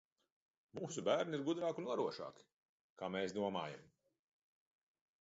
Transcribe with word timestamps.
Mūsu 0.79 1.03
bērni 1.09 1.37
ir 1.39 1.43
gudrāki 1.51 1.83
un 1.85 1.91
varošāki, 1.91 2.49
kā 3.03 3.13
mēs 3.19 3.39
domājam! 3.39 3.89